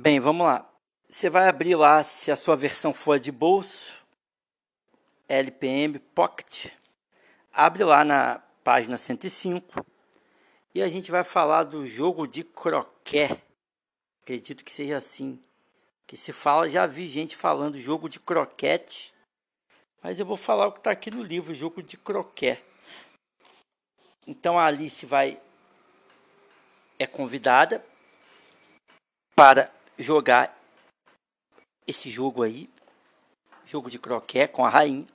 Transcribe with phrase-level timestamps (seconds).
[0.00, 0.64] Bem, vamos lá.
[1.10, 4.00] Você vai abrir lá, se a sua versão for de bolso,
[5.28, 6.66] LPM Pocket.
[7.52, 9.84] Abre lá na página 105
[10.72, 13.42] e a gente vai falar do jogo de croquet.
[14.22, 15.42] Acredito que seja assim
[16.06, 16.70] que se fala.
[16.70, 19.12] Já vi gente falando jogo de croquete,
[20.00, 22.62] mas eu vou falar o que está aqui no livro, jogo de croquet.
[24.24, 25.42] Então a Alice vai
[27.00, 27.84] é convidada
[29.34, 30.56] para jogar
[31.86, 32.70] esse jogo aí,
[33.66, 35.06] jogo de croquet com a rainha.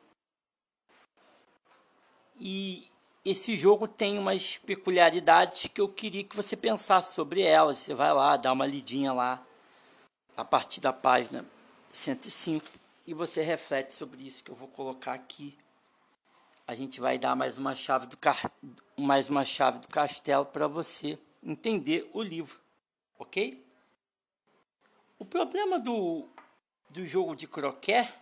[2.37, 2.88] E
[3.23, 7.77] esse jogo tem umas peculiaridades que eu queria que você pensasse sobre elas.
[7.77, 9.41] Você vai lá, dá uma lidinha lá
[10.35, 11.45] a partir da página
[11.91, 12.67] 105
[13.05, 15.57] e você reflete sobre isso que eu vou colocar aqui.
[16.67, 18.52] A gente vai dar mais uma chave do car...
[18.97, 22.59] mais uma chave do castelo para você entender o livro,
[23.19, 23.63] ok?
[25.23, 26.27] O problema do,
[26.89, 28.13] do jogo de croquet,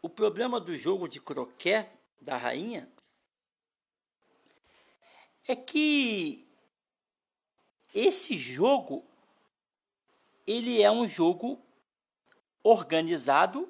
[0.00, 2.88] o problema do jogo de croquet da rainha
[5.48, 6.48] é que
[7.92, 9.04] esse jogo
[10.46, 11.60] ele é um jogo
[12.62, 13.68] organizado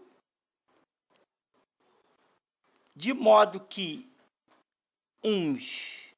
[2.94, 4.14] de modo que
[5.24, 6.14] uns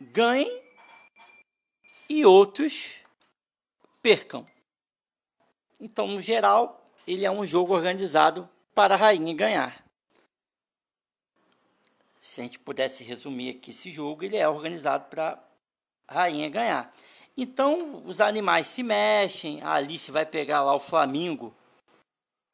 [0.00, 0.67] ganhem
[2.08, 2.94] e outros
[4.02, 4.46] percam.
[5.80, 9.84] Então, no geral, ele é um jogo organizado para a rainha ganhar.
[12.18, 15.38] Se a gente pudesse resumir aqui esse jogo, ele é organizado para
[16.06, 16.92] a rainha ganhar.
[17.36, 21.54] Então, os animais se mexem, a Alice vai pegar lá o Flamingo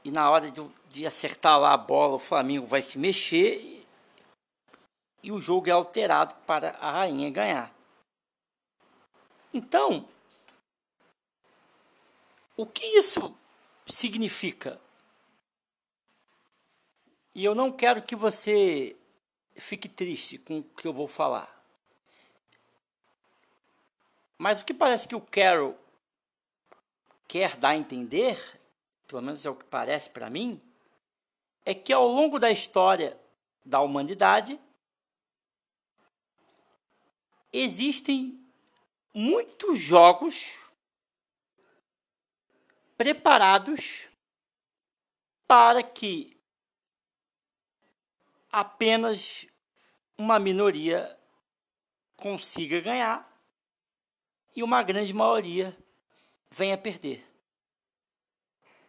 [0.04, 3.86] e na hora de, de acertar lá a bola, o Flamingo vai se mexer e,
[5.22, 7.73] e o jogo é alterado para a rainha ganhar.
[9.54, 10.08] Então,
[12.56, 13.32] o que isso
[13.86, 14.80] significa?
[17.32, 18.96] E eu não quero que você
[19.54, 21.64] fique triste com o que eu vou falar.
[24.36, 25.78] Mas o que parece que o Carol
[27.28, 28.60] quer dar a entender,
[29.06, 30.60] pelo menos é o que parece para mim,
[31.64, 33.16] é que ao longo da história
[33.64, 34.60] da humanidade
[37.52, 38.43] existem
[39.14, 40.58] muitos jogos
[42.96, 44.08] preparados
[45.46, 46.36] para que
[48.50, 49.46] apenas
[50.18, 51.16] uma minoria
[52.16, 53.32] consiga ganhar
[54.54, 55.76] e uma grande maioria
[56.50, 57.24] venha perder.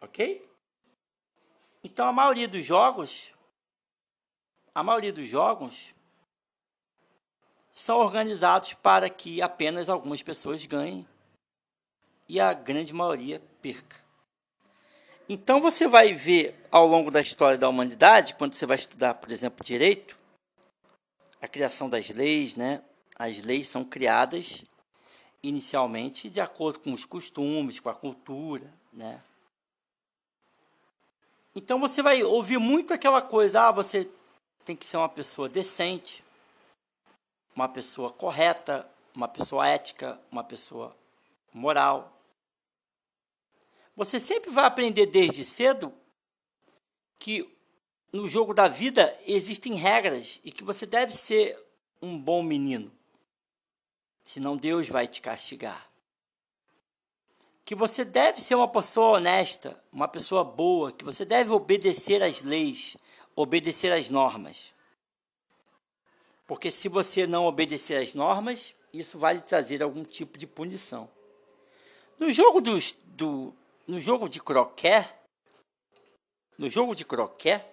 [0.00, 0.48] Ok?
[1.82, 3.32] Então a maioria dos jogos,
[4.74, 5.94] a maioria dos jogos
[7.76, 11.06] são organizados para que apenas algumas pessoas ganhem
[12.26, 13.96] e a grande maioria perca.
[15.28, 19.30] Então você vai ver ao longo da história da humanidade, quando você vai estudar, por
[19.30, 20.16] exemplo, direito,
[21.38, 22.82] a criação das leis, né?
[23.14, 24.64] As leis são criadas
[25.42, 29.20] inicialmente de acordo com os costumes, com a cultura, né?
[31.54, 34.08] Então você vai ouvir muito aquela coisa, ah, você
[34.64, 36.24] tem que ser uma pessoa decente,
[37.56, 40.94] uma pessoa correta, uma pessoa ética, uma pessoa
[41.52, 42.20] moral.
[43.96, 45.90] Você sempre vai aprender desde cedo
[47.18, 47.50] que
[48.12, 51.58] no jogo da vida existem regras e que você deve ser
[52.00, 52.92] um bom menino.
[54.22, 55.90] Senão Deus vai te castigar.
[57.64, 62.42] Que você deve ser uma pessoa honesta, uma pessoa boa, que você deve obedecer às
[62.42, 62.96] leis,
[63.34, 64.75] obedecer às normas.
[66.46, 71.10] Porque se você não obedecer às normas, isso vai lhe trazer algum tipo de punição.
[72.18, 73.52] No jogo dos, do
[73.86, 75.12] no jogo de croquet,
[76.56, 77.64] no jogo de croquet,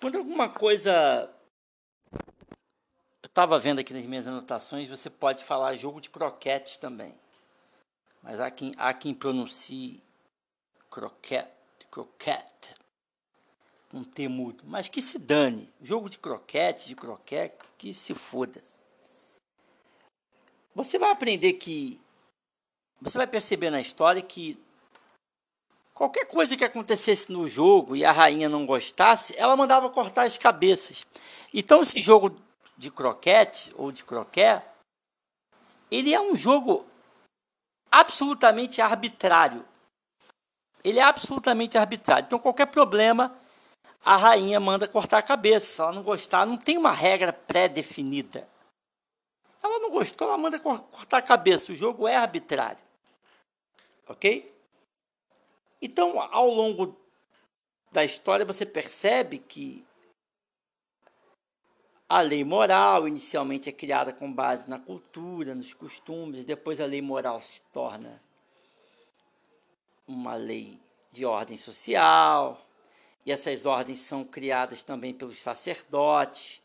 [0.00, 1.30] quando alguma coisa
[3.22, 7.18] eu estava vendo aqui nas minhas anotações, você pode falar jogo de croquete também.
[8.22, 10.02] Mas há quem, há quem pronuncie
[10.90, 12.73] croquete, croquete
[13.94, 14.64] um T mudo.
[14.66, 15.72] Mas que se dane.
[15.80, 18.60] Jogo de croquete, de croquete, que se foda.
[20.74, 22.00] Você vai aprender que.
[23.00, 24.60] Você vai perceber na história que
[25.92, 30.36] qualquer coisa que acontecesse no jogo e a rainha não gostasse, ela mandava cortar as
[30.36, 31.06] cabeças.
[31.52, 32.36] Então esse jogo
[32.76, 34.62] de croquete ou de croquet,
[35.90, 36.86] ele é um jogo
[37.90, 39.64] absolutamente arbitrário.
[40.82, 42.26] Ele é absolutamente arbitrário.
[42.26, 43.36] Então qualquer problema
[44.04, 45.66] a rainha manda cortar a cabeça.
[45.66, 48.46] Se ela não gostar, não tem uma regra pré-definida.
[49.62, 51.72] Ela não gostou, ela manda cortar a cabeça.
[51.72, 52.82] O jogo é arbitrário.
[54.06, 54.52] Ok?
[55.80, 56.94] Então, ao longo
[57.90, 59.84] da história, você percebe que
[62.06, 67.00] a lei moral inicialmente é criada com base na cultura, nos costumes, depois a lei
[67.00, 68.22] moral se torna
[70.06, 70.78] uma lei
[71.10, 72.63] de ordem social,
[73.24, 76.60] e essas ordens são criadas também pelos sacerdotes,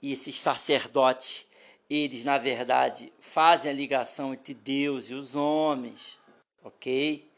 [0.00, 1.46] e esses sacerdotes,
[1.88, 6.18] eles na verdade fazem a ligação entre Deus e os homens,
[6.64, 7.30] ok?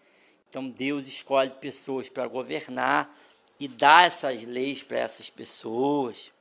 [0.48, 3.14] Então Deus escolhe pessoas para governar
[3.58, 6.32] e dá essas leis para essas pessoas.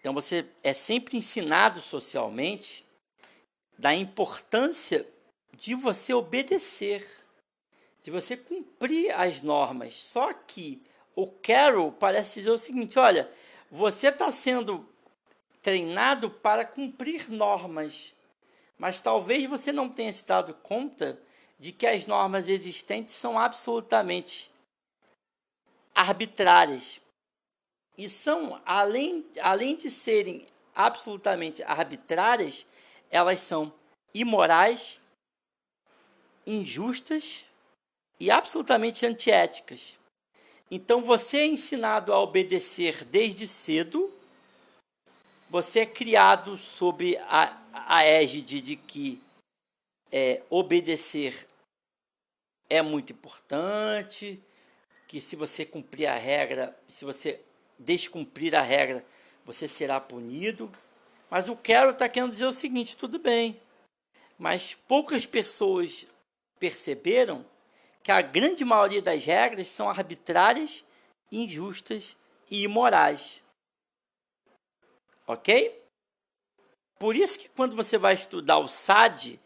[0.00, 2.84] Então você é sempre ensinado socialmente
[3.78, 5.06] da importância
[5.54, 7.06] de você obedecer,
[8.02, 9.94] de você cumprir as normas.
[9.94, 10.82] Só que
[11.14, 13.30] o Carol parece dizer o seguinte: olha,
[13.70, 14.88] você está sendo
[15.62, 18.14] treinado para cumprir normas,
[18.78, 21.20] mas talvez você não tenha se dado conta
[21.58, 24.50] de que as normas existentes são absolutamente
[25.94, 27.00] arbitrárias
[27.96, 32.64] e são, além, além de serem absolutamente arbitrárias,
[33.10, 33.72] elas são
[34.14, 35.00] imorais,
[36.46, 37.44] injustas
[38.18, 39.96] e absolutamente antiéticas.
[40.70, 44.12] Então você é ensinado a obedecer desde cedo,
[45.48, 49.20] você é criado sob a, a égide de que
[50.12, 51.46] é, obedecer
[52.68, 54.40] é muito importante,
[55.06, 57.40] que se você cumprir a regra, se você
[57.78, 59.04] descumprir a regra,
[59.44, 60.70] você será punido.
[61.30, 63.58] Mas o Carol está querendo dizer o seguinte: tudo bem,
[64.38, 66.06] mas poucas pessoas
[66.58, 67.44] perceberam
[68.08, 70.82] que a grande maioria das regras são arbitrárias,
[71.30, 72.16] injustas
[72.50, 73.42] e imorais.
[75.26, 75.78] Ok?
[76.98, 79.38] Por isso que quando você vai estudar o SAD,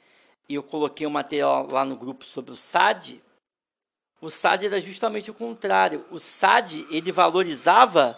[0.49, 3.21] e eu coloquei um material lá no grupo sobre o SAD,
[4.21, 6.07] o SAD era justamente o contrário.
[6.09, 8.17] O SAD ele valorizava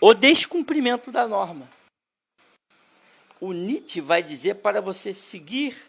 [0.00, 1.70] o descumprimento da norma.
[3.40, 5.88] O Nietzsche vai dizer para você seguir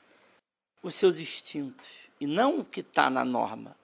[0.84, 3.76] os seus instintos e não o que está na norma.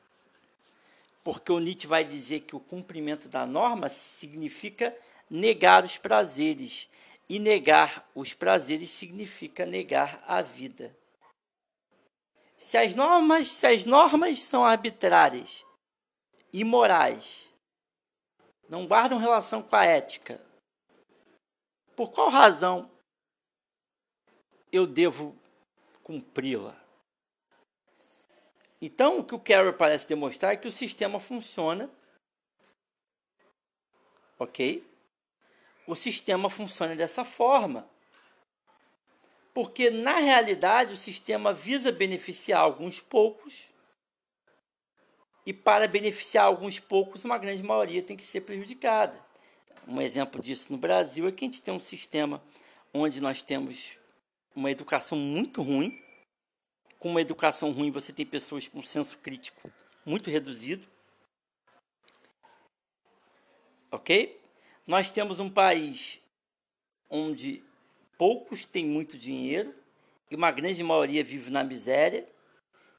[1.25, 4.97] Porque o Nietzsche vai dizer que o cumprimento da norma significa
[5.29, 6.89] negar os prazeres,
[7.27, 10.95] e negar os prazeres significa negar a vida.
[12.57, 15.65] Se as normas, se as normas são arbitrárias,
[16.53, 17.53] imorais,
[18.69, 20.41] não guardam relação com a ética,
[21.93, 22.89] por qual razão
[24.71, 25.35] eu devo
[26.01, 26.88] cumpri-la?
[28.81, 31.89] Então, o que o Carroll parece demonstrar é que o sistema funciona,
[34.37, 34.87] ok?
[35.85, 37.89] O sistema funciona dessa forma.
[39.53, 43.69] Porque, na realidade, o sistema visa beneficiar alguns poucos,
[45.45, 49.19] e para beneficiar alguns poucos, uma grande maioria tem que ser prejudicada.
[49.87, 52.41] Um exemplo disso no Brasil é que a gente tem um sistema
[52.93, 53.97] onde nós temos
[54.55, 55.99] uma educação muito ruim.
[56.99, 59.71] Com uma educação ruim, você tem pessoas com senso crítico
[60.05, 60.85] muito reduzido.
[63.89, 64.39] Ok?
[64.85, 66.19] Nós temos um país
[67.09, 67.63] onde
[68.17, 69.73] poucos têm muito dinheiro
[70.29, 72.27] e uma grande maioria vive na miséria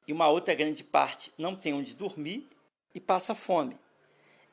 [0.08, 2.48] e uma outra grande parte não tem onde dormir
[2.94, 3.78] e passa fome.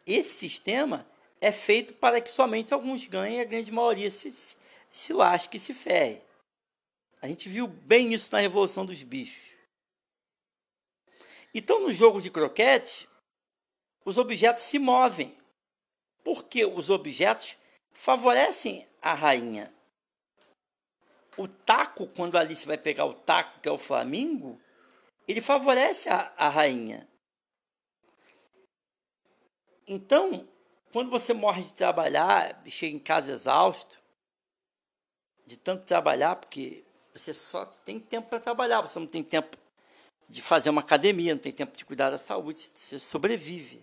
[0.06, 1.08] Esse sistema
[1.40, 4.56] é feito para que somente alguns ganhem e a grande maioria se,
[4.90, 6.22] se lasque e se ferre.
[7.22, 9.56] A gente viu bem isso na Revolução dos Bichos.
[11.54, 13.08] Então, no jogo de croquete,
[14.06, 15.36] os objetos se movem,
[16.24, 17.58] porque os objetos
[17.92, 19.74] favorecem a rainha
[21.38, 24.60] o taco, quando a Alice vai pegar o taco, que é o Flamingo,
[25.28, 27.08] ele favorece a, a rainha.
[29.86, 30.48] Então,
[30.92, 34.02] quando você morre de trabalhar, chega em casa exausto,
[35.46, 36.84] de tanto trabalhar, porque
[37.18, 39.58] você só tem tempo para trabalhar, você não tem tempo
[40.30, 43.82] de fazer uma academia, não tem tempo de cuidar da saúde, você sobrevive.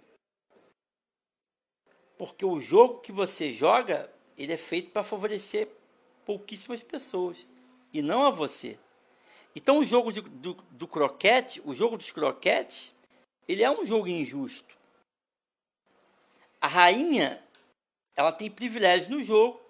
[2.16, 5.68] Porque o jogo que você joga, ele é feito para favorecer
[6.24, 7.46] pouquíssimas pessoas
[7.92, 8.78] e não a você.
[9.54, 12.92] Então o jogo de, do, do croquete, o jogo dos croquetes,
[13.46, 14.76] ele é um jogo injusto.
[16.60, 17.42] A rainha,
[18.16, 19.60] ela tem privilégios no jogo.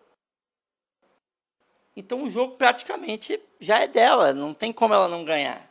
[1.96, 5.70] Então o jogo praticamente já é dela, não tem como ela não ganhar.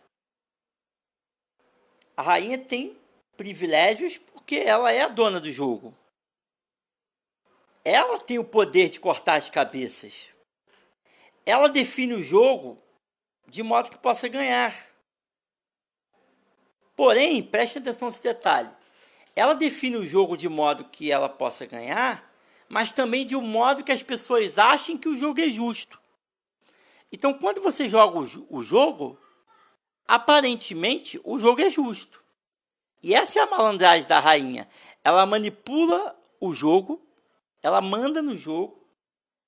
[2.16, 2.98] A rainha tem
[3.36, 5.94] privilégios porque ela é a dona do jogo.
[7.84, 10.34] Ela tem o poder de cortar as cabeças
[11.46, 12.82] ela define o jogo
[13.48, 14.74] de modo que possa ganhar.
[16.96, 18.70] Porém, preste atenção nesse detalhe.
[19.36, 22.32] Ela define o jogo de modo que ela possa ganhar,
[22.70, 26.00] mas também de um modo que as pessoas achem que o jogo é justo.
[27.14, 28.18] Então, quando você joga
[28.50, 29.20] o jogo,
[30.08, 32.24] aparentemente o jogo é justo.
[33.04, 34.68] E essa é a malandragem da rainha.
[35.04, 37.00] Ela manipula o jogo,
[37.62, 38.84] ela manda no jogo,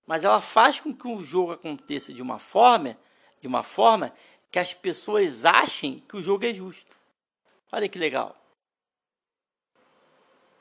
[0.05, 2.95] mas ela faz com que o jogo aconteça de uma forma,
[3.41, 4.13] de uma forma
[4.51, 6.95] que as pessoas achem que o jogo é justo.
[7.71, 8.39] Olha que legal.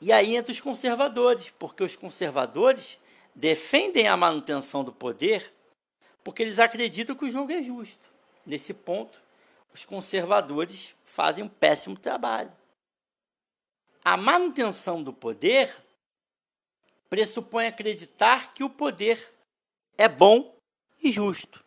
[0.01, 2.97] E aí entra os conservadores, porque os conservadores
[3.35, 5.54] defendem a manutenção do poder
[6.25, 8.09] porque eles acreditam que o jogo é justo.
[8.47, 9.21] Nesse ponto,
[9.71, 12.51] os conservadores fazem um péssimo trabalho.
[14.03, 15.71] A manutenção do poder
[17.11, 19.23] pressupõe acreditar que o poder
[19.95, 20.57] é bom
[21.03, 21.63] e justo.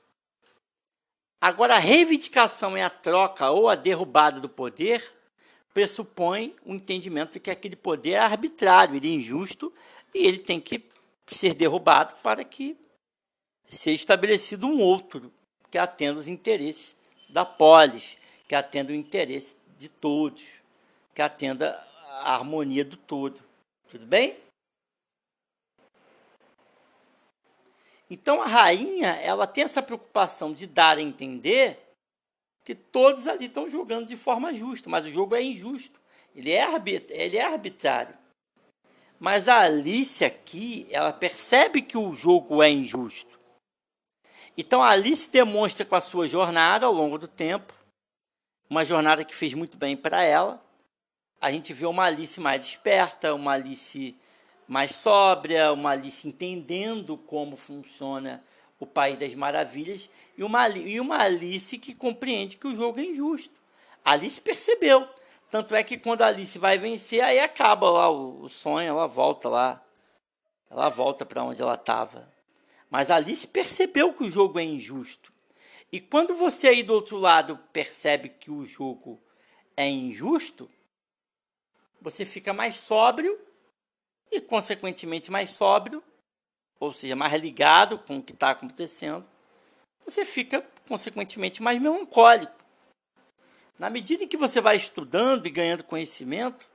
[1.41, 5.15] Agora, a reivindicação e a troca ou a derrubada do poder
[5.73, 9.73] pressupõe o um entendimento de que aquele poder é arbitrário, ele é injusto
[10.12, 10.85] e ele tem que
[11.29, 12.77] ser derrubado para que
[13.77, 15.33] seja estabelecido um outro
[15.71, 16.97] que atenda os interesses
[17.29, 20.45] da polis, que atenda o interesse de todos,
[21.15, 21.87] que atenda
[22.23, 23.41] a harmonia do todo.
[23.89, 24.37] Tudo bem?
[28.11, 31.79] Então a rainha, ela tem essa preocupação de dar a entender
[32.65, 36.01] que todos ali estão jogando de forma justa, mas o jogo é injusto.
[36.35, 36.67] Ele é,
[37.11, 38.17] ele é arbitrário.
[39.19, 43.38] Mas a Alice aqui, ela percebe que o jogo é injusto.
[44.61, 47.73] Então a Alice demonstra com a sua jornada ao longo do tempo,
[48.69, 50.61] uma jornada que fez muito bem para ela.
[51.41, 54.17] A gente vê uma Alice mais esperta, uma Alice
[54.67, 58.43] mais sóbria, uma Alice entendendo como funciona
[58.81, 63.05] o País das Maravilhas e uma, e uma Alice que compreende que o jogo é
[63.05, 63.55] injusto.
[64.05, 65.09] A Alice percebeu.
[65.53, 69.07] Tanto é que quando a Alice vai vencer, aí acaba lá o, o sonho, ela
[69.07, 69.81] volta lá.
[70.69, 72.29] Ela volta para onde ela estava.
[72.90, 75.33] Mas a Alice percebeu que o jogo é injusto.
[75.90, 79.21] E quando você aí do outro lado percebe que o jogo
[79.76, 80.71] é injusto,
[82.00, 83.38] você fica mais sóbrio
[84.30, 86.02] e, consequentemente, mais sóbrio,
[86.78, 89.26] ou seja, mais ligado com o que está acontecendo,
[90.04, 92.57] você fica, consequentemente, mais melancólico.
[93.78, 96.68] Na medida em que você vai estudando e ganhando conhecimento,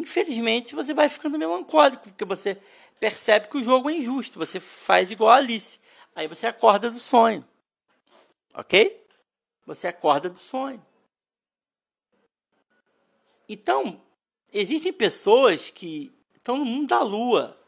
[0.00, 2.60] infelizmente você vai ficando melancólico, porque você
[3.00, 5.80] percebe que o jogo é injusto, você faz igual a Alice.
[6.14, 7.46] Aí você acorda do sonho.
[8.54, 9.04] Ok?
[9.66, 10.84] Você acorda do sonho.
[13.48, 14.00] Então,
[14.52, 17.58] existem pessoas que estão no mundo da lua.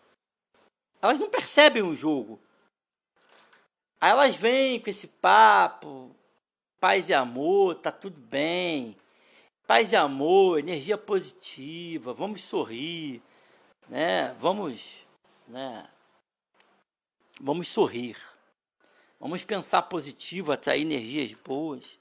[1.00, 2.40] Elas não percebem o jogo.
[4.00, 6.14] Aí elas vêm com esse papo,
[6.80, 8.97] paz e amor, tá tudo bem.
[9.69, 13.21] Paz e amor, energia positiva, vamos sorrir,
[13.87, 14.35] né?
[14.41, 14.83] Vamos,
[15.47, 15.87] né?
[17.39, 18.17] Vamos sorrir.
[19.21, 21.99] Vamos pensar positivo, atrair energias boas.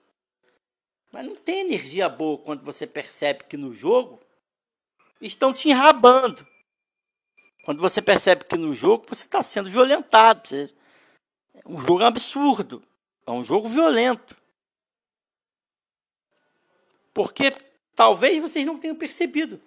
[1.11, 4.21] Mas não tem energia boa quando você percebe que no jogo
[5.19, 6.47] estão te enrabando.
[7.65, 10.47] Quando você percebe que no jogo você está sendo violentado.
[10.47, 10.73] Você...
[11.65, 12.81] Um jogo é absurdo.
[13.25, 14.37] É um jogo violento.
[17.17, 17.51] Porque
[17.95, 19.59] talvez vocês não tenham percebido.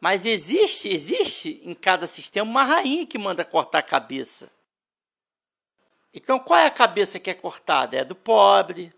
[0.00, 4.50] Mas existe, existe em cada sistema uma rainha que manda cortar a cabeça.
[6.12, 7.96] Então, qual é a cabeça que é cortada?
[7.96, 8.92] É do pobre,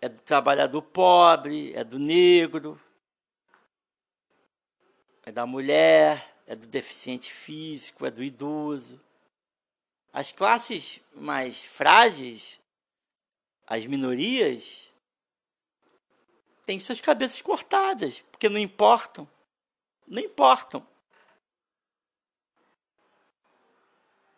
[0.00, 2.80] é do trabalhador pobre, é do negro,
[5.24, 9.00] é da mulher, é do deficiente físico, é do idoso.
[10.12, 12.58] As classes mais frágeis,
[13.64, 14.88] as minorias,
[16.66, 19.26] têm suas cabeças cortadas, porque não importam.
[20.06, 20.86] Não importam.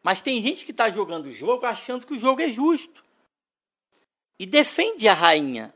[0.02, 3.04] Mas tem gente que está jogando o jogo achando que o jogo é justo.
[4.38, 5.74] E defende a rainha.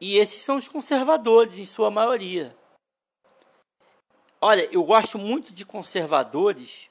[0.00, 2.56] E esses são os conservadores, em sua maioria.
[4.40, 6.88] Olha, eu gosto muito de conservadores,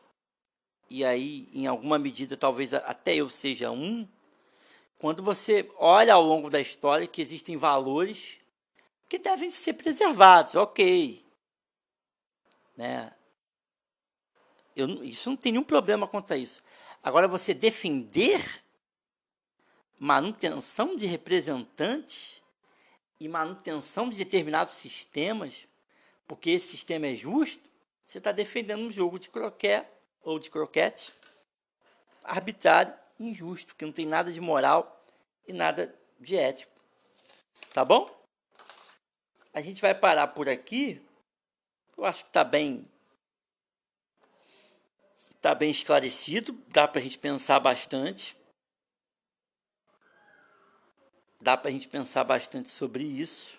[0.87, 4.07] e aí, em alguma medida, talvez até eu seja um,
[4.99, 8.37] quando você olha ao longo da história que existem valores
[9.07, 11.25] que devem ser preservados, ok.
[12.75, 13.11] Né?
[14.75, 16.61] Eu, isso não tem nenhum problema quanto a isso.
[17.01, 18.61] Agora, você defender
[19.97, 22.43] manutenção de representantes
[23.19, 25.65] e manutenção de determinados sistemas,
[26.27, 27.63] porque esse sistema é justo,
[28.05, 29.87] você está defendendo um jogo de croquet
[30.21, 31.13] ou de croquete,
[32.21, 35.03] arbitrário, injusto, que não tem nada de moral
[35.47, 36.71] e nada de ético.
[37.73, 38.09] Tá bom?
[39.53, 41.01] A gente vai parar por aqui.
[41.97, 42.87] Eu acho que está bem
[45.39, 48.35] está bem esclarecido, dá para a gente pensar bastante.
[51.39, 53.57] Dá para a gente pensar bastante sobre isso.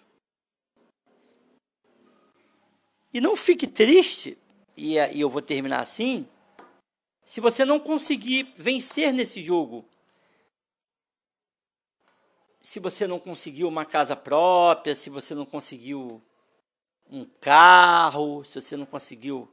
[3.13, 4.37] E não fique triste,
[4.77, 6.29] e eu vou terminar assim,
[7.31, 9.89] se você não conseguir vencer nesse jogo.
[12.61, 16.21] Se você não conseguiu uma casa própria, se você não conseguiu
[17.09, 19.49] um carro, se você não conseguiu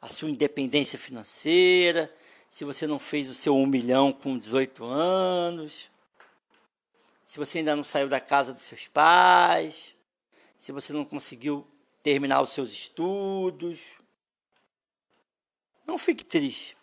[0.00, 2.14] a sua independência financeira,
[2.48, 5.90] se você não fez o seu um milhão com 18 anos,
[7.24, 9.96] se você ainda não saiu da casa dos seus pais,
[10.56, 11.66] se você não conseguiu
[12.04, 13.80] terminar os seus estudos.
[15.84, 16.75] Não fique triste,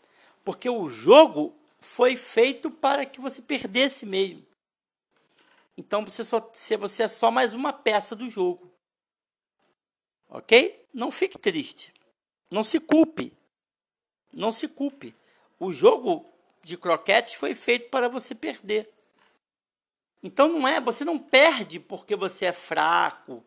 [0.43, 4.45] porque o jogo foi feito para que você perdesse mesmo.
[5.77, 6.39] Então você, só,
[6.79, 8.71] você é só mais uma peça do jogo.
[10.29, 10.87] Ok?
[10.93, 11.93] Não fique triste.
[12.49, 13.33] Não se culpe.
[14.31, 15.15] Não se culpe.
[15.59, 16.25] O jogo
[16.63, 18.89] de croquetes foi feito para você perder.
[20.21, 23.43] Então não é, você não perde porque você é fraco,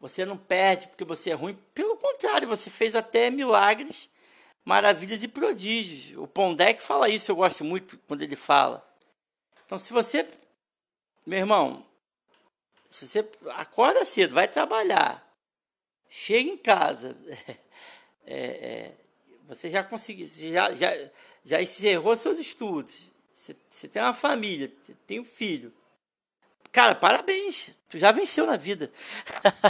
[0.00, 1.58] você não perde porque você é ruim.
[1.74, 4.08] Pelo contrário, você fez até milagres,
[4.66, 6.18] maravilhas e prodígios.
[6.18, 8.86] O Pondé fala isso, eu gosto muito quando ele fala.
[9.64, 10.28] Então se você,
[11.24, 11.86] meu irmão,
[12.90, 15.26] se você acorda cedo, vai trabalhar,
[16.10, 17.16] chega em casa,
[18.26, 18.92] é, é,
[19.48, 20.90] você já conseguiu, já, já,
[21.42, 24.70] já encerrou seus estudos, você, você tem uma família,
[25.06, 25.72] tem um filho
[26.76, 27.70] Cara, parabéns.
[27.88, 28.92] Tu já venceu na vida.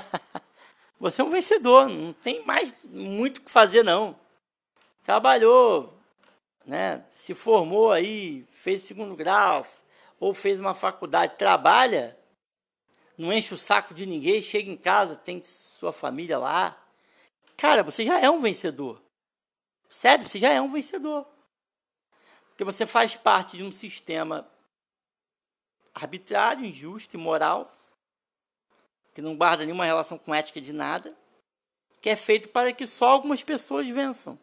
[0.98, 1.88] Você é um vencedor.
[1.88, 4.18] Não tem mais muito o que fazer, não.
[5.06, 5.96] Trabalhou,
[6.64, 7.06] né?
[7.14, 9.64] Se formou aí, fez segundo grau,
[10.18, 12.18] ou fez uma faculdade, trabalha,
[13.16, 16.76] não enche o saco de ninguém, chega em casa, tem sua família lá.
[17.56, 19.00] Cara, você já é um vencedor.
[19.88, 21.24] Sério, você já é um vencedor.
[22.48, 24.44] Porque você faz parte de um sistema
[25.94, 27.72] arbitrário, injusto, imoral,
[29.14, 31.16] que não guarda nenhuma relação com ética de nada,
[32.00, 34.36] que é feito para que só algumas pessoas vençam.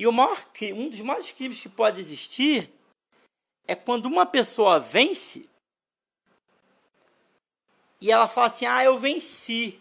[0.00, 0.42] E o maior,
[0.74, 2.72] um dos maiores crimes que pode existir
[3.66, 5.46] é quando uma pessoa vence
[8.00, 9.78] e ela fala assim: "Ah, eu venci.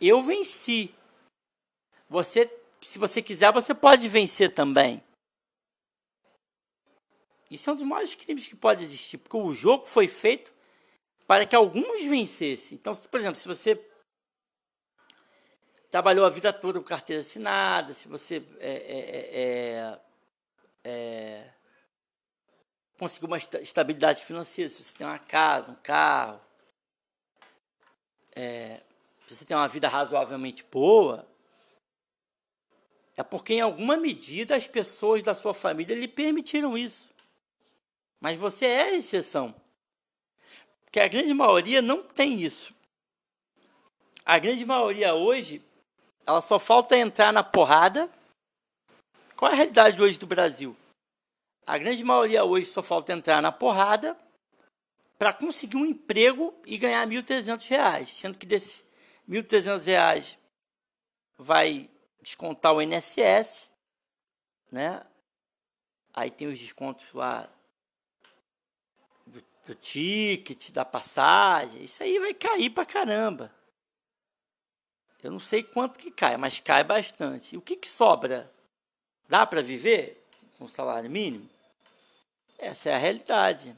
[0.00, 0.94] Eu venci".
[2.08, 2.48] Você,
[2.80, 5.02] se você quiser, você pode vencer também.
[7.50, 10.52] Isso é um dos maiores crimes que pode existir, porque o jogo foi feito
[11.26, 12.78] para que alguns vencessem.
[12.78, 13.74] Então, por exemplo, se você
[15.90, 20.00] trabalhou a vida toda com carteira assinada, se você é, é, é,
[20.84, 21.50] é
[22.98, 26.40] conseguiu uma estabilidade financeira, se você tem uma casa, um carro,
[28.34, 28.82] é,
[29.26, 31.26] se você tem uma vida razoavelmente boa,
[33.16, 37.10] é porque em alguma medida as pessoas da sua família lhe permitiram isso.
[38.20, 39.54] Mas você é a exceção.
[40.84, 42.74] Porque a grande maioria não tem isso.
[44.24, 45.62] A grande maioria hoje,
[46.28, 48.06] ela só falta entrar na porrada.
[49.34, 50.76] Qual é a realidade hoje do Brasil?
[51.66, 54.14] A grande maioria hoje só falta entrar na porrada
[55.18, 58.84] para conseguir um emprego e ganhar R$ 1.300, sendo que desses
[59.26, 60.36] R$ 1.300
[61.38, 61.88] vai
[62.20, 63.70] descontar o INSS,
[64.70, 65.02] né?
[66.12, 67.48] Aí tem os descontos lá
[69.64, 73.50] do ticket, da passagem, isso aí vai cair pra caramba.
[75.22, 77.54] Eu não sei quanto que cai, mas cai bastante.
[77.54, 78.50] E o que, que sobra?
[79.28, 80.24] Dá para viver
[80.58, 81.48] com salário mínimo?
[82.58, 83.76] Essa é a realidade.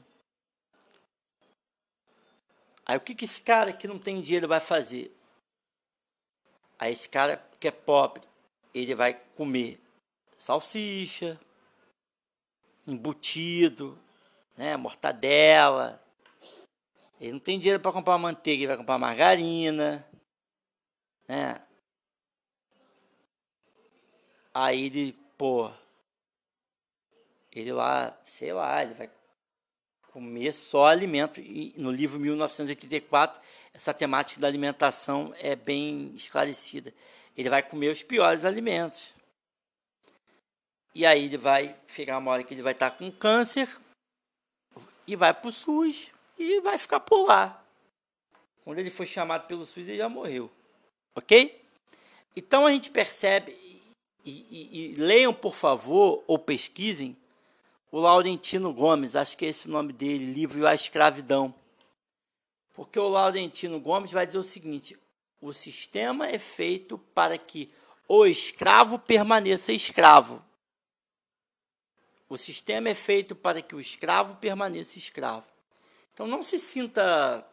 [2.85, 5.15] Aí o que, que esse cara que não tem dinheiro vai fazer?
[6.77, 8.23] Aí esse cara que é pobre,
[8.73, 9.79] ele vai comer
[10.37, 11.39] salsicha,
[12.87, 13.97] embutido,
[14.57, 16.01] né, mortadela.
[17.19, 20.03] Ele não tem dinheiro para comprar manteiga, ele vai comprar margarina,
[21.31, 21.61] né?
[24.53, 25.71] Aí ele, pô,
[27.49, 29.09] ele lá, sei lá, ele vai
[30.11, 31.39] comer só alimento.
[31.39, 33.41] E no livro 1984,
[33.73, 36.93] essa temática da alimentação é bem esclarecida.
[37.37, 39.13] Ele vai comer os piores alimentos.
[40.93, 43.69] E aí ele vai chegar uma hora que ele vai estar com câncer,
[45.07, 47.63] e vai para o SUS e vai ficar por lá.
[48.65, 50.51] Quando ele foi chamado pelo SUS, ele já morreu.
[51.15, 51.61] Ok?
[52.35, 53.51] Então a gente percebe,
[54.23, 57.17] e, e, e leiam, por favor, ou pesquisem,
[57.91, 61.53] o Laurentino Gomes, acho que é esse o nome dele, livro A Escravidão.
[62.73, 64.97] Porque o Laurentino Gomes vai dizer o seguinte:
[65.41, 67.69] o sistema é feito para que
[68.07, 70.41] o escravo permaneça escravo.
[72.29, 75.45] O sistema é feito para que o escravo permaneça escravo.
[76.13, 77.45] Então não se sinta.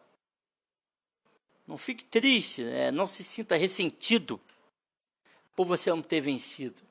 [1.69, 2.89] Não fique triste, né?
[2.89, 4.41] não se sinta ressentido
[5.55, 6.81] por você não ter vencido.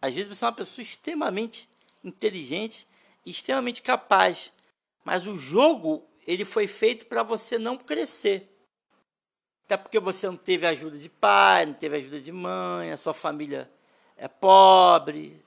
[0.00, 1.68] Às vezes você é uma pessoa extremamente
[2.04, 2.86] inteligente
[3.26, 4.52] extremamente capaz,
[5.04, 8.48] mas o jogo ele foi feito para você não crescer.
[9.64, 13.12] Até porque você não teve ajuda de pai, não teve ajuda de mãe, a sua
[13.12, 13.68] família
[14.16, 15.44] é pobre.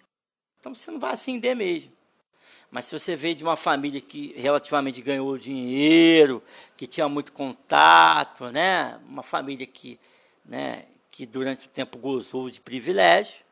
[0.60, 1.94] Então você não vai ascender mesmo.
[2.72, 6.42] Mas se você veio de uma família que relativamente ganhou dinheiro,
[6.78, 8.98] que tinha muito contato, né?
[9.06, 10.00] uma família que,
[10.46, 13.44] né, que durante o tempo gozou de privilégio,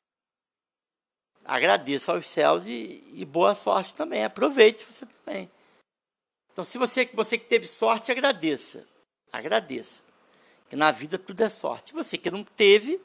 [1.44, 4.24] agradeça aos céus e, e, boa sorte também.
[4.24, 5.52] Aproveite você também.
[6.54, 8.88] Então, se você, você que teve sorte, agradeça.
[9.34, 10.02] Agradeça.
[10.70, 11.94] Que na vida tudo é sorte.
[11.94, 13.02] Você que não teve,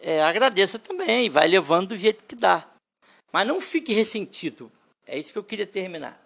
[0.00, 1.28] é, agradeça também.
[1.28, 2.69] Vai levando do jeito que dá.
[3.32, 4.70] Mas não fique ressentido.
[5.06, 6.20] É isso que eu queria terminar.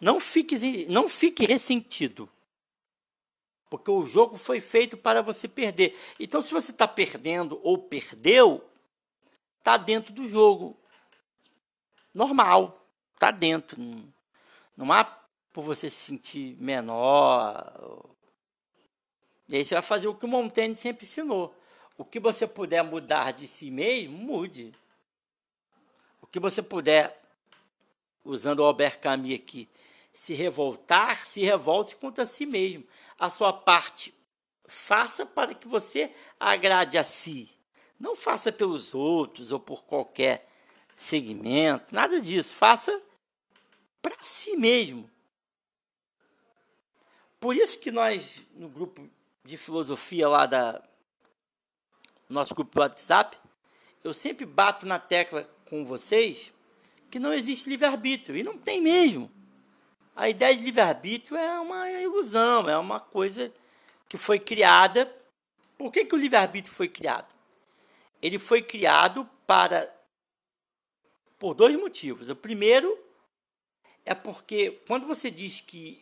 [0.00, 2.28] Não fique, não fique ressentido.
[3.68, 5.96] Porque o jogo foi feito para você perder.
[6.20, 8.64] Então, se você está perdendo ou perdeu,
[9.58, 10.76] está dentro do jogo.
[12.14, 12.82] Normal.
[13.14, 13.78] Está dentro.
[14.76, 15.04] Não, há
[15.52, 18.04] por você se sentir menor.
[19.48, 21.54] E aí você vai fazer o que o Montaigne sempre ensinou.
[21.96, 24.74] O que você puder mudar de si mesmo, mude.
[26.26, 27.22] O que você puder,
[28.24, 29.68] usando o Albert Camus aqui,
[30.12, 32.84] se revoltar, se revolte contra si mesmo.
[33.18, 34.14] A sua parte
[34.66, 37.50] faça para que você agrade a si.
[37.98, 40.48] Não faça pelos outros ou por qualquer
[40.96, 42.54] segmento, nada disso.
[42.54, 43.02] Faça
[44.02, 45.10] para si mesmo.
[47.38, 49.08] Por isso que nós, no grupo
[49.44, 50.82] de filosofia lá da
[52.28, 53.38] nosso grupo do WhatsApp,
[54.06, 56.52] eu sempre bato na tecla com vocês
[57.10, 58.36] que não existe livre-arbítrio.
[58.36, 59.28] E não tem mesmo.
[60.14, 63.52] A ideia de livre-arbítrio é uma ilusão, é uma coisa
[64.08, 65.12] que foi criada.
[65.76, 67.26] Por que, que o livre-arbítrio foi criado?
[68.22, 69.92] Ele foi criado para.
[71.36, 72.28] por dois motivos.
[72.28, 72.96] O primeiro
[74.04, 76.00] é porque quando você diz que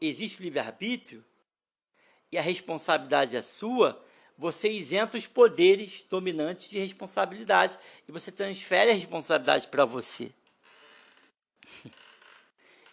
[0.00, 1.22] existe livre-arbítrio,
[2.32, 4.02] e a responsabilidade é sua,
[4.40, 10.32] você isenta os poderes dominantes de responsabilidade e você transfere a responsabilidade para você.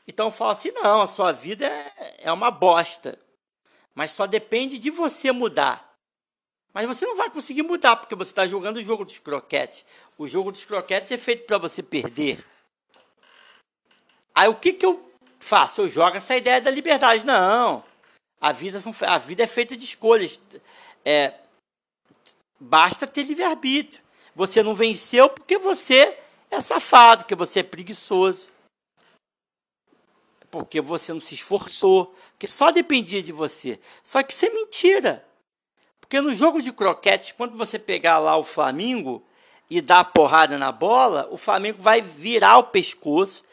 [0.09, 3.19] Então fala assim: não, a sua vida é, é uma bosta,
[3.93, 5.93] mas só depende de você mudar.
[6.73, 9.83] Mas você não vai conseguir mudar porque você está jogando o jogo dos croquetes.
[10.17, 12.41] O jogo dos croquetes é feito para você perder.
[14.33, 15.81] Aí o que, que eu faço?
[15.81, 17.25] Eu jogo essa ideia da liberdade.
[17.25, 17.83] Não.
[18.39, 20.39] A vida, são, a vida é feita de escolhas.
[21.09, 21.35] É,
[22.59, 24.03] basta ter livre-arbítrio.
[24.35, 26.19] Você não venceu porque você
[26.51, 28.49] é safado, porque você é preguiçoso.
[30.51, 33.79] Porque você não se esforçou, porque só dependia de você.
[34.03, 35.25] Só que isso é mentira.
[36.01, 39.25] Porque no jogo de croquetes, quando você pegar lá o Flamengo
[39.69, 43.45] e dar a porrada na bola, o Flamengo vai virar o pescoço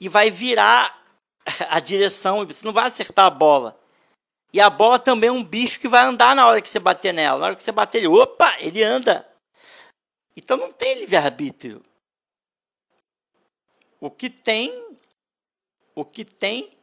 [0.00, 0.98] e vai virar
[1.68, 3.81] a direção e você não vai acertar a bola.
[4.52, 7.14] E a bola também é um bicho que vai andar na hora que você bater
[7.14, 7.38] nela.
[7.38, 9.26] Na hora que você bater ele, opa, ele anda.
[10.36, 11.82] Então não tem livre-arbítrio.
[13.98, 14.96] O que tem,
[15.94, 16.76] o que tem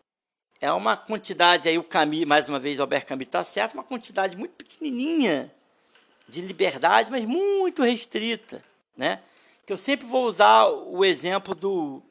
[0.62, 3.84] é uma quantidade, aí o Camus, mais uma vez, o Albert Camus está certo, uma
[3.84, 5.53] quantidade muito pequenininha
[6.27, 8.63] de liberdade, mas muito restrita,
[8.95, 9.21] né?
[9.65, 12.01] Que eu sempre vou usar o exemplo do,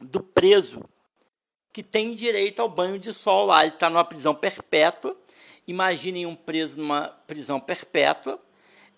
[0.00, 0.82] do preso
[1.74, 3.64] que tem direito ao banho de sol lá.
[3.64, 5.16] Ele está numa prisão perpétua.
[5.66, 8.40] Imaginem um preso numa prisão perpétua.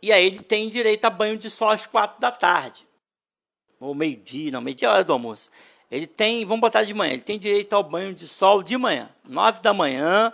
[0.03, 2.87] E aí ele tem direito a banho de sol às quatro da tarde.
[3.81, 5.49] Ou meio-dia, não, meio-dia é hora do almoço.
[5.91, 9.09] Ele tem, vamos botar de manhã, ele tem direito ao banho de sol de manhã,
[9.27, 10.33] nove da manhã.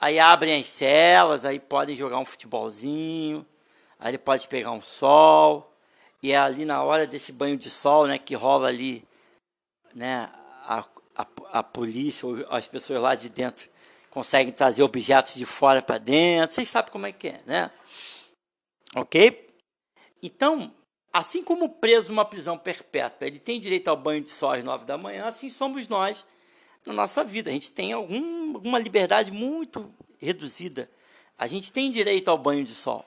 [0.00, 3.46] Aí abrem as celas, aí podem jogar um futebolzinho.
[4.00, 5.72] Aí ele pode pegar um sol.
[6.20, 9.04] E é ali na hora desse banho de sol, né, que rola ali,
[9.94, 10.28] né,
[10.64, 10.84] a,
[11.52, 13.68] a, polícia ou as pessoas lá de dentro
[14.10, 16.54] conseguem trazer objetos de fora para dentro.
[16.54, 17.70] Vocês sabem como é que é, né?
[18.96, 19.48] Ok?
[20.22, 20.74] Então,
[21.12, 24.64] assim como o preso numa prisão perpétua, ele tem direito ao banho de sol às
[24.64, 26.24] nove da manhã, assim somos nós
[26.86, 27.50] na nossa vida.
[27.50, 30.90] A gente tem algum, alguma liberdade muito reduzida
[31.36, 33.04] A gente tem direito ao banho de sol.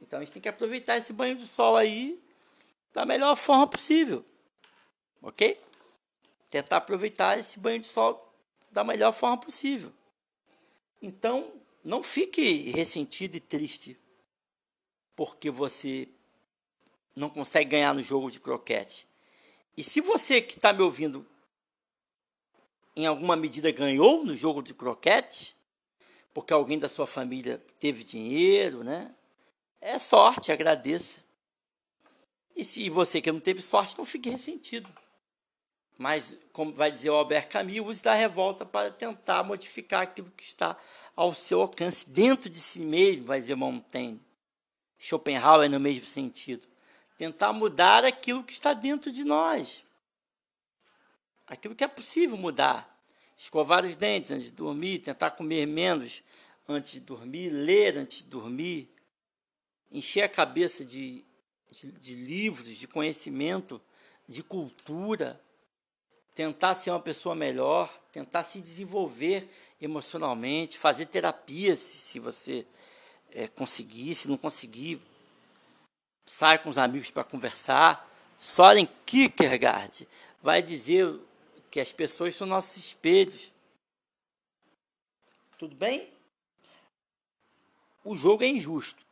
[0.00, 2.18] Então a gente tem que aproveitar esse banho de sol aí
[2.92, 4.24] da melhor forma possível.
[5.20, 5.60] Ok?
[6.50, 8.32] Tentar aproveitar esse banho de sol
[8.70, 9.92] da melhor forma possível.
[11.00, 11.52] Então,
[11.84, 13.98] não fique ressentido e triste
[15.14, 16.08] porque você
[17.14, 19.06] não consegue ganhar no jogo de croquete.
[19.76, 21.26] E se você que está me ouvindo
[22.94, 25.56] em alguma medida ganhou no jogo de croquete,
[26.32, 29.14] porque alguém da sua família teve dinheiro, né?
[29.80, 31.20] É sorte, agradeça.
[32.54, 34.88] E se você que não teve sorte, não fique ressentido.
[35.98, 40.44] Mas, como vai dizer o Albert Camus, use da revolta para tentar modificar aquilo que
[40.44, 40.76] está
[41.16, 44.20] ao seu alcance, dentro de si mesmo, vai dizer Montaigne.
[44.96, 46.68] Schopenhauer no mesmo sentido.
[47.16, 49.84] Tentar mudar aquilo que está dentro de nós.
[51.48, 52.96] Aquilo que é possível mudar.
[53.36, 56.22] Escovar os dentes antes de dormir, tentar comer menos
[56.68, 58.88] antes de dormir, ler antes de dormir,
[59.90, 61.24] encher a cabeça de,
[61.70, 63.80] de, de livros, de conhecimento,
[64.28, 65.40] de cultura,
[66.38, 69.50] tentar ser uma pessoa melhor, tentar se desenvolver
[69.82, 72.64] emocionalmente, fazer terapia se, se você
[73.32, 75.02] é, conseguir, se não conseguir,
[76.24, 78.08] sai com os amigos para conversar.
[78.38, 80.06] Soren Kierkegaard
[80.40, 81.12] vai dizer
[81.72, 83.50] que as pessoas são nossos espelhos.
[85.58, 86.08] Tudo bem?
[88.04, 89.04] O jogo é injusto.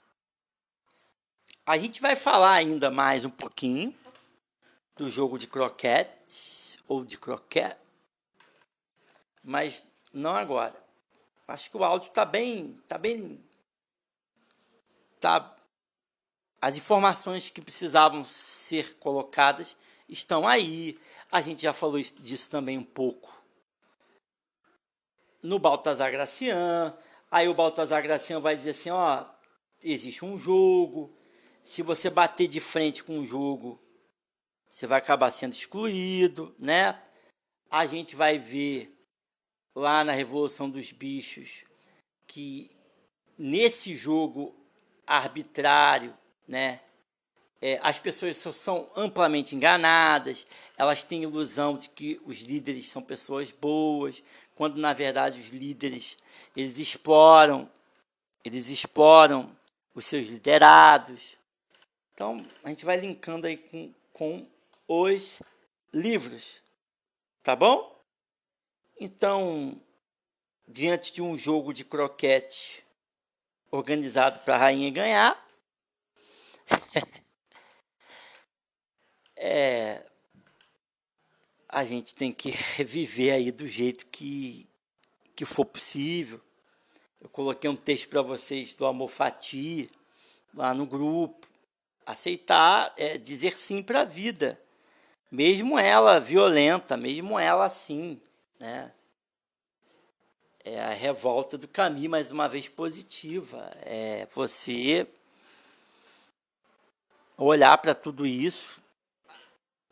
[1.66, 3.92] A gente vai falar ainda mais um pouquinho
[4.96, 6.15] do jogo de croquete
[6.86, 7.76] ou de croquete,
[9.42, 10.74] mas não agora.
[11.48, 13.44] Acho que o áudio está bem, tá bem,
[15.20, 15.56] tá.
[16.60, 19.76] As informações que precisavam ser colocadas
[20.08, 20.98] estão aí.
[21.30, 23.36] A gente já falou disso também um pouco
[25.42, 26.96] no Baltazar Gracian.
[27.30, 29.24] Aí o Baltazar Gracian vai dizer assim: ó,
[29.82, 31.16] existe um jogo.
[31.62, 33.80] Se você bater de frente com o jogo,
[34.70, 37.00] você vai acabar sendo excluído, né?
[37.70, 38.96] A gente vai ver
[39.74, 41.64] lá na Revolução dos Bichos
[42.26, 42.70] que
[43.38, 44.54] nesse jogo
[45.06, 46.80] arbitrário, né?
[47.60, 53.50] É, as pessoas são amplamente enganadas, elas têm ilusão de que os líderes são pessoas
[53.50, 54.22] boas,
[54.54, 56.18] quando na verdade os líderes
[56.54, 57.70] eles exploram,
[58.44, 59.56] eles exploram
[59.94, 61.36] os seus liderados.
[62.12, 64.46] Então a gente vai linkando aí com, com
[64.88, 65.42] os
[65.92, 66.62] livros,
[67.42, 67.94] tá bom?
[68.98, 69.80] Então,
[70.66, 72.84] diante de um jogo de croquete
[73.70, 75.46] organizado para a rainha ganhar,
[79.36, 80.04] é,
[81.68, 82.52] a gente tem que
[82.84, 84.68] viver aí do jeito que,
[85.34, 86.40] que for possível.
[87.20, 89.90] Eu coloquei um texto para vocês do Amor Fati
[90.54, 91.46] lá no grupo.
[92.04, 94.60] Aceitar é dizer sim para a vida,
[95.30, 98.20] mesmo ela violenta, mesmo ela assim,
[98.58, 98.92] né?
[100.64, 103.70] É a revolta do caminho, mais uma vez positiva.
[103.82, 105.06] É você
[107.38, 108.80] olhar para tudo isso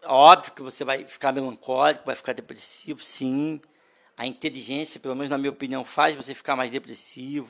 [0.07, 3.61] Óbvio que você vai ficar melancólico, vai ficar depressivo, sim.
[4.17, 7.49] A inteligência, pelo menos na minha opinião, faz você ficar mais depressivo,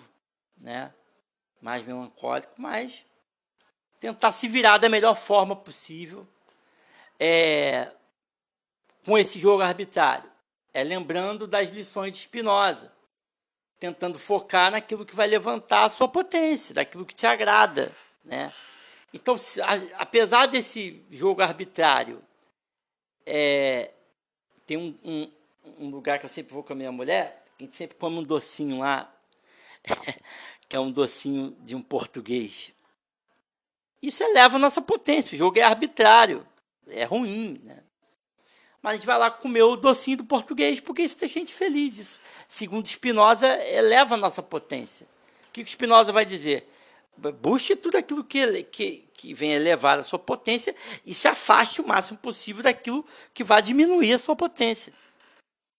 [0.56, 0.92] né?
[1.60, 3.04] Mais melancólico, mas
[3.98, 6.26] tentar se virar da melhor forma possível
[7.18, 7.90] é,
[9.04, 10.30] com esse jogo arbitrário.
[10.72, 12.92] É lembrando das lições de Spinoza,
[13.78, 17.92] tentando focar naquilo que vai levantar a sua potência, daquilo que te agrada,
[18.24, 18.52] né?
[19.12, 19.36] Então,
[19.96, 22.20] apesar desse jogo arbitrário
[23.24, 23.92] é,
[24.66, 25.32] tem um, um,
[25.78, 28.22] um, lugar que eu sempre vou com a minha mulher, a gente sempre come um
[28.22, 29.12] docinho lá,
[30.68, 32.72] que é um docinho de um português.
[34.02, 36.46] Isso eleva a nossa potência, o jogo é arbitrário,
[36.88, 37.82] é ruim, né?
[38.82, 41.54] Mas a gente vai lá comer o docinho do português, porque isso deixa a gente
[41.54, 41.96] feliz.
[41.96, 45.06] Isso, segundo Spinoza, eleva a nossa potência.
[45.48, 46.68] O que o Spinoza vai dizer?
[47.16, 50.74] Busque tudo aquilo que, que, que vem elevar a sua potência
[51.06, 54.92] e se afaste o máximo possível daquilo que vai diminuir a sua potência.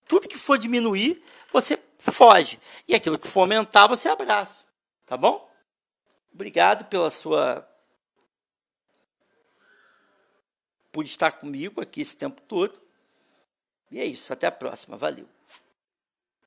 [0.08, 2.58] Tudo que for diminuir, você foge.
[2.88, 4.64] E aquilo que for aumentar, você abraça.
[5.04, 5.48] Tá bom?
[6.32, 7.66] Obrigado pela sua.
[10.96, 12.80] Por estar comigo aqui esse tempo todo.
[13.90, 14.32] E é isso.
[14.32, 14.96] Até a próxima.
[14.96, 15.28] Valeu.